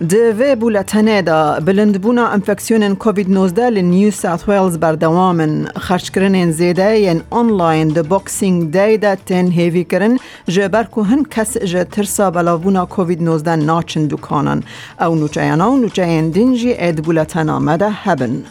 [0.00, 5.64] کردینه دوی بولتنه دا بلندبونا انفکسیون کووید 19 لنیو ساوت ویلز بردوامن.
[5.76, 10.18] خرچ کرن زیده ین آنلاین دا بوکسینگ دی دا تن هیوی کرن.
[10.48, 14.62] جبر که هن کس جه ترسا بلاوونا کووید 19 ناچن دکانن
[15.00, 18.42] او نوچایانا و نوچاین دینجی اید بولتنا مده هبن.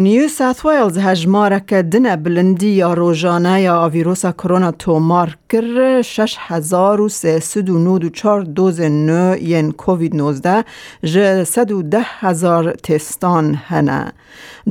[0.00, 8.80] نیو ساوت ویلز هجمارک دن بلندی یا روزانه یا ویروس کرونا تومار کر 6394 دوز
[8.80, 10.64] نو ین کووید 19
[11.04, 14.12] ج 110 هزار تستان هنه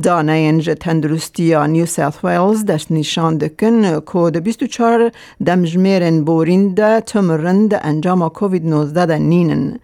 [0.02, 5.10] دانه ین ج تندرستی یا نیو ساوت ویلز دست نشان دکن که 24
[5.46, 9.78] دمجمیرن بورین تمرند انجام کووید 19 ده نینن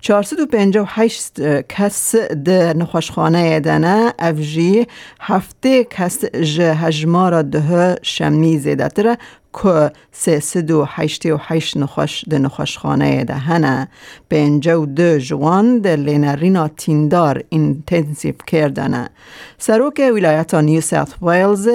[0.00, 4.86] 458 کس ده نخوشخانه دنه افجی
[5.20, 9.18] هفته کس جه هجمارا ده شمی زیده تره
[9.54, 13.88] که سه سد و هشتی و هشت نخوش ده نخوشخانه ده هنه
[14.30, 19.10] پنجه دو جوان ده لینرینا تیندار اینتنسیف کردنه
[19.58, 21.68] سروک ولایت نیو ساوت ویلز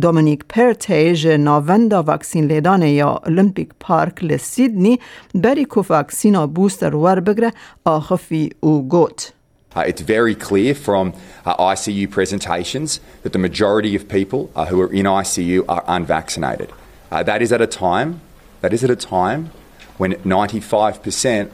[0.00, 4.98] دومینیک پرتیج ناوندا واکسین لیدان یا اولمپیک پارک لسیدنی
[5.34, 7.52] بری که واکسینا بوستر ور بگره
[7.84, 9.32] آخفی او گوت.
[9.76, 11.12] Uh, it's very clear from
[11.44, 16.70] uh, ICU presentations that the majority of people uh, who are in ICU are unvaccinated.
[17.10, 18.20] Uh, that is at a time.
[18.60, 19.50] That is at a time
[19.96, 21.50] when 95%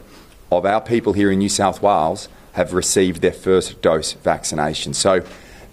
[0.50, 4.94] of our people here in New South Wales have received their first dose vaccination.
[4.94, 5.24] So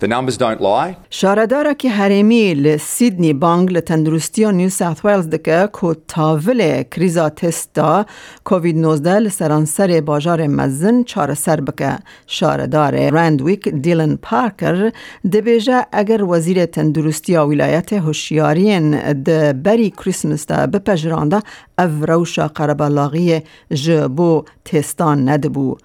[0.01, 0.95] The numbers don't lie.
[1.09, 8.05] شاردارا که حریمی لسیدنی بانگ لتندرستی نیو ساوت ویلز دکه که تاول کریزا تستا
[8.43, 11.97] کووید 19 لسرانسر باجار مزن چار سر بکه
[12.27, 14.91] شاردار رندویک دیلن پارکر
[15.33, 21.41] دبیجه اگر وزیر تندرستی ولایت هوشیارین د بری کریسمس دا بپجرانده
[21.79, 23.41] او روشا قربالاغی
[23.71, 25.77] جبو تستان ندبو.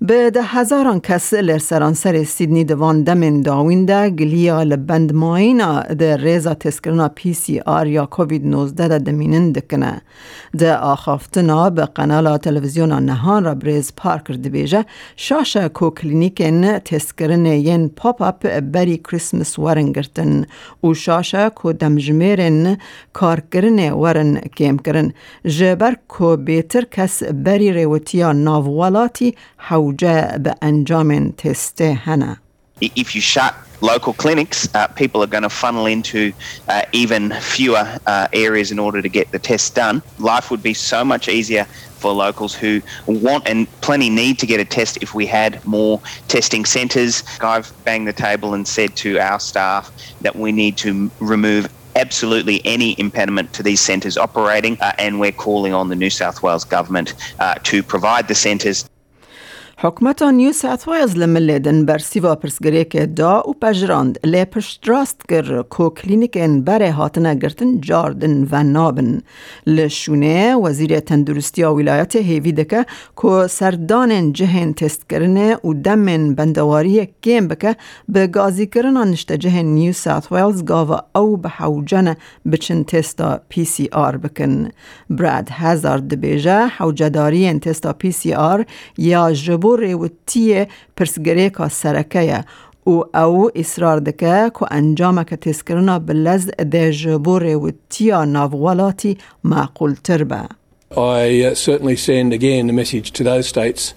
[0.00, 6.16] به ده هزاران کس لر سرانسر سیدنی دوان دمن داوین ده گلیا لبند ماینا ده
[6.16, 10.02] ریزا تسکرنا پی سی آر یا کووید 19 ده دمینن دکنه.
[10.58, 14.84] ده آخافتنا به قنال تلویزیون نهان را بریز پارکر دبیجه
[15.16, 20.46] شاشه کو کلینیکن تسکرن ین پاپ اپ بری کریسمس ورن گرتن.
[20.84, 22.76] و شاشه کو دمجمیرن
[23.12, 25.12] کارکرن ورن کم کرن.
[25.44, 27.22] جبر کو بیتر کس
[29.85, 30.37] بری ریوتیا
[30.73, 32.35] ناووالاتی حو
[32.81, 36.33] If you shut local clinics, uh, people are going to funnel into
[36.67, 40.01] uh, even fewer uh, areas in order to get the tests done.
[40.17, 41.65] Life would be so much easier
[42.01, 46.01] for locals who want and plenty need to get a test if we had more
[46.27, 47.23] testing centres.
[47.41, 49.91] I've banged the table and said to our staff
[50.21, 55.31] that we need to remove absolutely any impediment to these centres operating, uh, and we're
[55.31, 58.89] calling on the New South Wales government uh, to provide the centres
[59.78, 60.52] حکمت نیو
[61.86, 67.34] بر سیوا پرسگری که دا و پجراند لی پشت راست گر کو کلینیکن بره هاتنه
[67.34, 69.20] گرتن جاردن و نابن
[69.66, 77.48] لشونه وزیر تندرستی ولایت هیوی دکه کو سردان جهن تست کرنه و دمن بندواری کم
[77.48, 77.76] بکه
[78.08, 82.16] به گازی کرن نشت جهن نیو ساوت ویلز گاوا او به حوجن
[82.52, 83.40] بچن تستا
[83.92, 84.68] آر بکن
[85.10, 88.34] براد هزارد بیجه حوجداری تستا پی سی
[89.65, 90.67] آر یا جبو بۆ ڕێوتیە
[90.97, 92.43] پرسگەرێکا سەرەکەیە
[92.87, 100.45] و ئەو ئیسرار دەکە کو ئەنجامەکە تێزکردنا بلەز دێژ بۆ ڕێوتیە ناووەڵاتی ماقولتر بە.
[100.91, 103.93] I uh, certainly send again the message to those states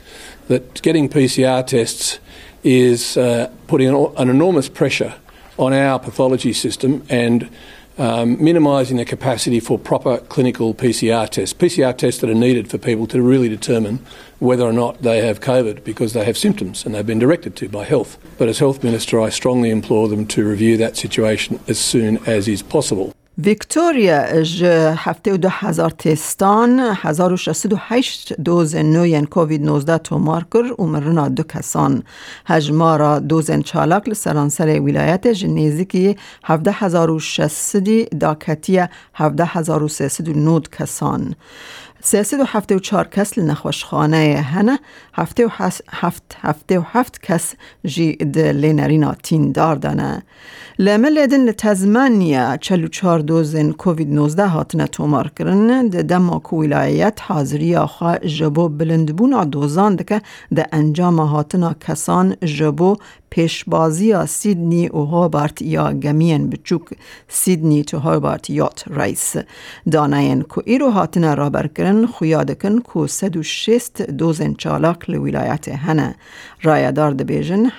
[0.48, 2.20] that getting PCR tests
[2.62, 5.14] is uh, putting an, an enormous pressure
[5.56, 7.48] on our pathology system and
[7.99, 11.53] um, minimising the capacity for proper clinical PCR tests.
[11.53, 13.99] PCR tests that are needed for people to really determine
[14.39, 17.67] whether or not they have COVID because they have symptoms and they've been directed to
[17.67, 18.17] by health.
[18.37, 22.47] But as Health Minister, I strongly implore them to review that situation as soon as
[22.47, 23.13] is possible.
[23.43, 24.43] ویکتوریا
[25.37, 30.85] دو هزار تستان هزار و شست و هشت دوز نوین کووید 19 تومار کر و
[30.85, 32.03] مرنا دو کسان.
[32.45, 35.33] هجمارا دوزن چالاک لسرانسر ولایت
[39.83, 41.35] و سیسد و نود کسان.
[42.01, 44.79] سیصد و هفته و چار کس لنخوشخانه هنه
[45.13, 45.49] هفته و
[45.89, 47.53] هفت هفته و هفت کس
[47.85, 50.23] جی لینرینا تین دار دانه
[50.79, 57.21] لمل ادن لتزمانیا چلو چار دوزن کووید نوزده هاتنه تومار کرن ده دما کو ولایت
[57.21, 60.21] حاضری آخوا جبو بلندبون دوزان دکه
[60.55, 62.97] ده انجام هاتنا کسان جبو
[63.29, 66.81] پیشبازی سیدنی و هابارت یا گمین بچوک
[67.27, 69.35] سیدنی تو هابارت یات رئیس
[69.91, 72.79] داناین کو ایرو هاتنا رابر کرن خویادکن
[73.35, 76.15] و شست دوزن چالاک لولایت هنه.
[76.63, 77.11] رایدار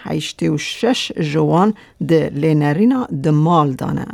[0.05, 1.75] حیشتی و شش جوان
[2.09, 4.07] ده لینرینا ده مال دانه.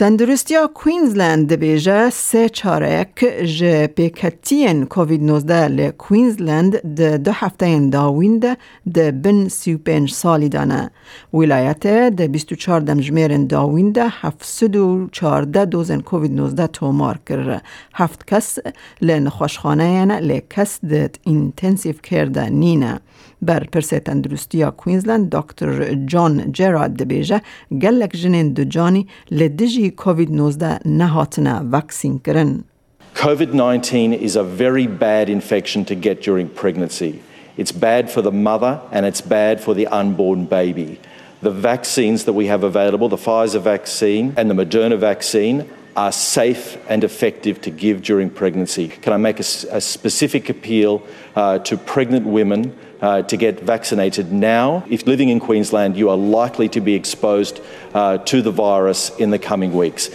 [0.00, 3.24] تندرستیا کوینزلند دبیجه سه چارک
[3.58, 8.56] جه پیکتین کووید 19 ل کوینزلند ده دو هفته داوین ده
[8.94, 10.90] ده بن سی پنج سالی دانه.
[11.34, 17.60] ولایت ده 24 دمجمیر داوین ده هفت و چارده دوزن کووید 19 تومار کر
[17.94, 18.58] هفت کس
[19.02, 23.00] ل نخوشخانه یعنی ل کس ده اینتنسیف کرده نینه.
[23.41, 27.41] بر پرسه تندرستیا کوینزلند دکتر جان جراد دبیجه
[27.81, 32.63] گلک جنین دو جانی لدجی کووید 19 نهاتنا وکسین کرن.
[33.15, 37.13] COVID-19 is a very bad infection to get during pregnancy.
[37.57, 40.99] It's bad for the mother and it's bad for the unborn baby.
[41.41, 45.57] The vaccines that we have available, the Pfizer vaccine and the Moderna vaccine,
[45.96, 48.88] are safe and effective to give during pregnancy.
[48.88, 51.02] Can I make a, a specific appeal
[51.34, 54.84] uh, to pregnant women uh, to get vaccinated now?
[54.88, 57.60] If living in Queensland, you are likely to be exposed
[57.94, 60.10] uh, to the virus in the coming weeks.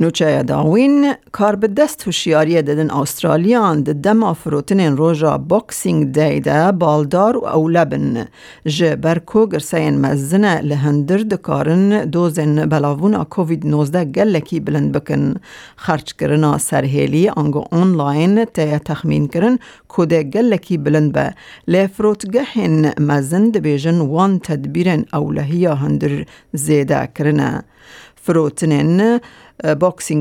[0.00, 6.72] نوچه داوین کار به دست هوشیاری ددن استرالیان د دم فروتن روژا بوکسینگ دی ده
[6.72, 8.26] بالدار و اولبن
[8.66, 15.34] جه برکو گرسین مزنه لهندر دکارن دوزن بلاوون کووید 19 گلکی بلند بکن.
[15.76, 19.58] خرچ کرنا سرهیلی آنگو آنلاین تی تخمین کرن
[19.88, 21.34] کده گلکی بلند به.
[21.68, 27.64] لفروتگهن مزن دبیجن وان تدبیرن اولهی هندر زیده کرنه.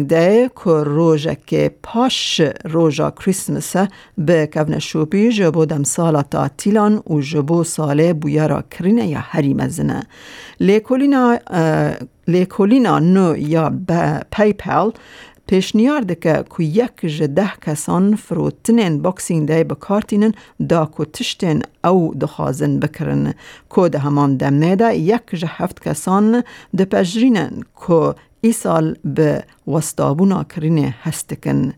[0.04, 3.76] دی که روژه که پاش روژا کریسمس
[4.18, 9.54] به کون شوپی جبو دم سالا تا تیلان و جبو ساله بویارا کرینه یا هری
[9.54, 10.04] مزنه
[10.60, 11.38] لیکولینا
[12.28, 13.70] لیکولینا نو یا
[15.48, 20.34] پیشنیار که که یک ده کسان فروتنین باکسینگ دی بکارتینن
[20.70, 26.44] دا که تشتین او دخوازن ده همان دمه ده یک جه هفت کسان
[26.78, 26.86] ده
[28.46, 31.74] پجرینن که ای سال به وستابونا کرینه هستکن.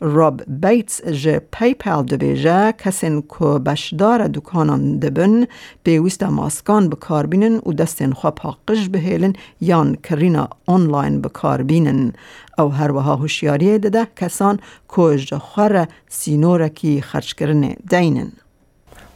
[0.00, 5.46] راب بیتس جه پیپل دبیجه کسین که بشدار دکانان دبن
[5.84, 12.12] پیوست ماسکان بکار بینن و دستین خواب حقش بهیلن یان کرینا آنلاین بکار بینن.
[12.58, 14.58] او هر وها هوشیاری دده کسان
[14.96, 18.32] که جخور سینورکی خرچ کرنه دینن.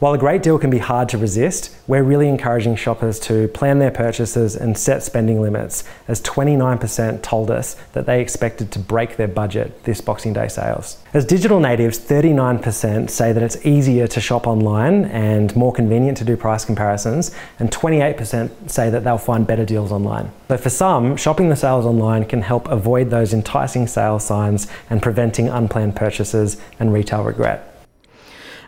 [0.00, 3.78] While a great deal can be hard to resist, we're really encouraging shoppers to plan
[3.78, 9.16] their purchases and set spending limits, as 29% told us that they expected to break
[9.16, 10.98] their budget this Boxing Day sales.
[11.14, 16.24] As digital natives, 39% say that it's easier to shop online and more convenient to
[16.24, 17.30] do price comparisons,
[17.60, 20.32] and 28% say that they'll find better deals online.
[20.48, 25.00] But for some, shopping the sales online can help avoid those enticing sale signs and
[25.00, 27.70] preventing unplanned purchases and retail regret.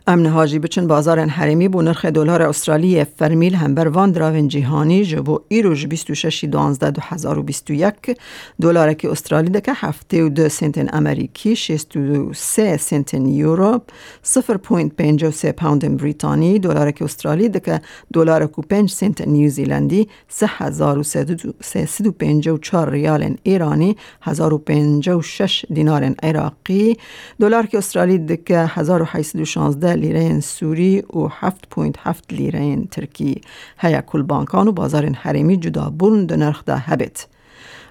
[0.08, 5.04] امن هاجی بچن بازار حرمی بو نرخ دلار استرالی فرمیل هم بر وان دراون جهانی
[5.04, 7.94] جبو ایروش 26 12 2021
[8.60, 13.82] دلار که استرالی دکه هفته و دو سنت امریکی 63 سنت یورو
[14.24, 17.80] 0.53 پوند بریتانی دلار که استرالی دکه
[18.12, 26.96] دلار کو 5 سنت نیوزیلندی 3354 ریال ایرانی 1056 دینار عراقی.
[27.40, 33.40] دلار که استرالی دکه 1816 لیره سوری و 7.7 لیره ترکی.
[33.78, 37.26] هیا کل بانکان و بازار حریمی جدا بلند نرخ ده هبت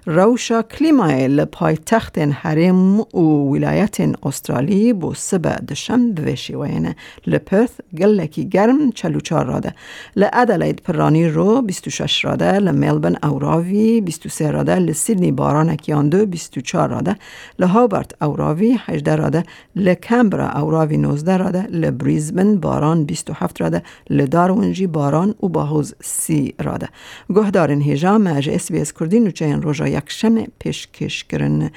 [0.07, 1.45] روشا کلیمای
[1.85, 6.95] تخت حرم و ولایت استرالی بو سبه دشم دوشی وینه.
[7.27, 9.74] لپرث گلکی گرم چلو چار راده
[10.15, 12.51] لعدلید پرانی رو 26 راده.
[12.51, 14.75] لملبن اوراوی 23 راده.
[14.75, 15.77] لسیدنی باران
[16.09, 17.15] دو 24 راده.
[17.59, 19.43] لهابرت اوراوی 18 راده.
[19.75, 21.67] لکمبرا اوراوی 19 راده.
[21.71, 23.83] لبریزبن باران 27 راده.
[24.09, 26.89] لدارونجی باران و باهوز 30 راده.
[27.29, 29.62] گهدارن هیجا مج اس بی اس کردی نوچه این
[29.98, 31.72] یکشم پیشکش کرن.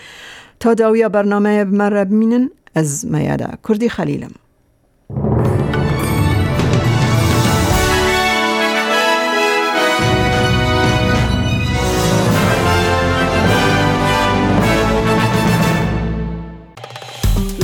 [0.61, 4.35] تا داویا برنامه مرا بمینن از میاده کردی خلیلم.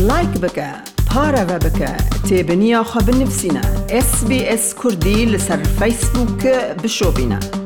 [0.08, 0.70] لایک بکە
[1.10, 1.92] پارەوە بکە
[2.28, 3.64] تێبنییا خە بنفسینە
[4.06, 7.63] SسBS کوردی لەسەر فیسبووکە بشۆبینە.